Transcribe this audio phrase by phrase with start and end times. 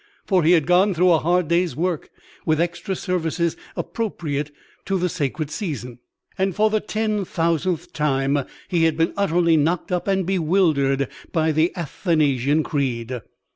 [0.25, 2.09] For he had gone through a hard day's work,
[2.43, 4.49] with extra services appropriate
[4.85, 5.99] to the sacred season;
[6.39, 11.51] and for the ten thousandth time he had been utterly knocked up and bewildered by
[11.51, 13.21] the Athanasian Creed.